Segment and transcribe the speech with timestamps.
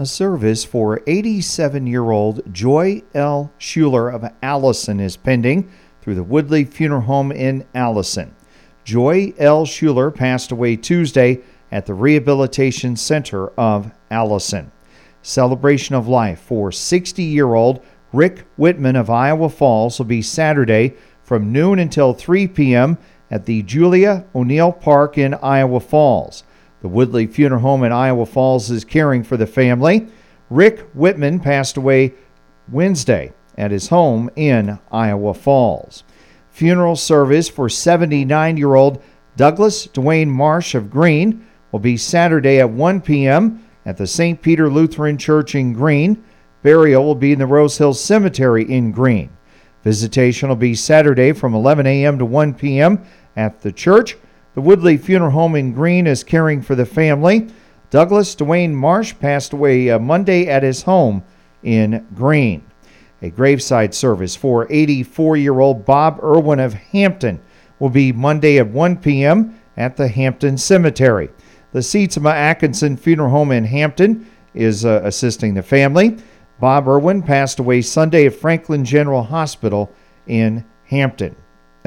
[0.00, 3.50] A service for 87 year old Joy L.
[3.58, 5.68] Schuler of Allison is pending
[6.00, 8.32] through the Woodley Funeral Home in Allison.
[8.84, 9.66] Joy L.
[9.66, 11.40] Schuler passed away Tuesday
[11.72, 14.70] at the Rehabilitation Center of Allison.
[15.22, 20.94] Celebration of life for 60 year old Rick Whitman of Iowa Falls will be Saturday
[21.24, 22.98] from noon until 3 p.m.
[23.32, 26.44] at the Julia O'Neill Park in Iowa Falls.
[26.80, 30.06] The Woodley Funeral Home in Iowa Falls is caring for the family.
[30.48, 32.14] Rick Whitman passed away
[32.70, 36.04] Wednesday at his home in Iowa Falls.
[36.50, 39.02] Funeral service for 79 year old
[39.36, 43.64] Douglas Dwayne Marsh of Greene will be Saturday at 1 p.m.
[43.84, 44.40] at the St.
[44.40, 46.22] Peter Lutheran Church in Greene.
[46.62, 49.30] Burial will be in the Rose Hill Cemetery in Greene.
[49.84, 52.18] Visitation will be Saturday from 11 a.m.
[52.18, 53.04] to 1 p.m.
[53.36, 54.16] at the church.
[54.58, 57.46] The Woodley Funeral Home in Greene is caring for the family.
[57.90, 61.22] Douglas Dwayne Marsh passed away uh, Monday at his home
[61.62, 62.68] in Greene.
[63.22, 67.40] A graveside service for 84 year old Bob Irwin of Hampton
[67.78, 69.56] will be Monday at 1 p.m.
[69.76, 71.30] at the Hampton Cemetery.
[71.70, 76.16] The Seatsma Atkinson Funeral Home in Hampton is uh, assisting the family.
[76.58, 79.94] Bob Irwin passed away Sunday at Franklin General Hospital
[80.26, 81.36] in Hampton.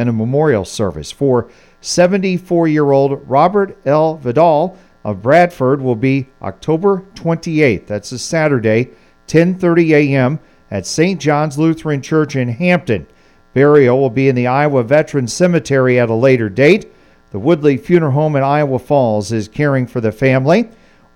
[0.02, 4.16] And a memorial service for 74 year old Robert L.
[4.18, 7.86] Vidal of Bradford will be October 28th.
[7.86, 8.90] That's a Saturday,
[9.28, 10.40] 10:30 a.m.
[10.72, 11.22] at St.
[11.22, 13.06] John's Lutheran Church in Hampton.
[13.54, 16.92] Burial will be in the Iowa Veterans Cemetery at a later date.
[17.30, 20.68] The Woodley Funeral Home in Iowa Falls is caring for the family.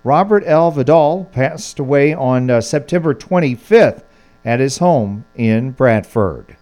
[0.04, 0.70] Robert L.
[0.70, 4.04] Vidal passed away on uh, September 25th
[4.44, 6.56] at his home in Bradford.